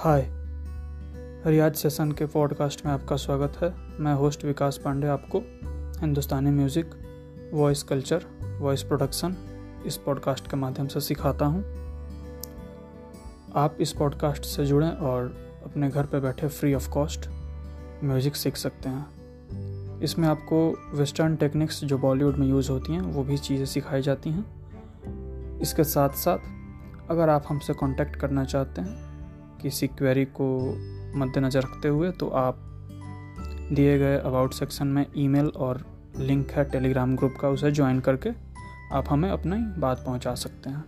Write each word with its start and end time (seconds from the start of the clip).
हाय 0.00 0.26
रियाज 1.46 1.74
session 1.74 2.12
के 2.12 2.26
podcast 2.26 2.86
में 2.86 2.92
आपका 2.92 3.16
स्वागत 3.16 3.56
है। 3.62 3.74
मैं 4.00 4.14
होस्ट 4.14 4.44
विकास 4.44 4.80
पांडे 4.84 5.06
आपको। 5.06 5.38
Hindustani 6.00 6.50
music 6.50 6.90
voice 7.54 7.82
culture 7.82 8.24
voice 8.60 8.82
production 8.82 9.36
इस 9.86 9.96
पॉडकास्ट 9.96 10.50
के 10.50 10.56
माध्यम 10.56 10.86
से 10.86 11.00
सिखाता 11.00 11.46
हूँ। 11.46 11.60
आप 13.54 13.76
इस 13.80 13.92
पॉडकास्ट 13.92 14.44
से 14.44 14.66
जुड़ें 14.66 14.90
और 14.90 15.24
अपने 15.64 15.88
घर 15.88 16.06
पर 16.06 16.20
बैठे 16.20 16.48
फ्री 16.48 16.74
ऑफ़ 16.74 16.90
कॉस्ट 16.90 17.28
म्यूज़िक 18.04 18.36
सीख 18.36 18.56
सकते 18.56 18.88
हैं। 18.88 20.00
इसमें 20.00 20.28
आपको 20.28 20.74
वेस्टर्न 20.94 21.36
टेक्निक्स 21.36 21.84
जो 21.84 21.98
बॉलीवुड 21.98 22.36
में 22.36 22.46
यूज़ 22.46 22.70
होती 22.70 22.92
हैं, 22.92 23.02
वो 23.02 23.24
भी 23.24 23.38
चीज़ें 23.38 23.66
सिखाई 23.66 24.02
जाती 24.02 24.30
हैं। 24.30 25.60
इसके 25.60 25.84
साथ 25.84 26.10
साथ 26.10 26.38
अगर 27.10 27.28
आप 27.28 27.44
हमसे 27.48 27.74
कांटेक्ट 27.74 28.16
करना 28.16 28.44
चाहते 28.44 28.80
हैं 28.80 29.09
किसी 29.62 29.86
क्वेरी 29.88 30.24
को 30.24 30.46
मद्देनज़र 31.16 31.60
रखते 31.60 31.88
हुए 31.88 32.10
तो 32.10 32.28
आप 32.28 32.66
दिए 33.72 33.98
गए 33.98 34.18
अबाउट 34.18 34.52
सेक्शन 34.52 34.86
में 34.86 35.06
ईमेल 35.16 35.48
और 35.56 35.84
लिंक 36.18 36.50
है 36.50 36.64
टेलीग्राम 36.64 37.16
ग्रुप 37.16 37.34
का, 37.40 37.48
उसे 37.48 37.70
ज्वाइन 37.70 38.00
करके 38.00 38.30
आप 38.92 39.04
हमें 39.10 39.30
अपनी 39.30 39.80
बात 39.80 40.02
पहुँचा 40.06 40.34
सकते 40.34 40.70
हैं। 40.70 40.84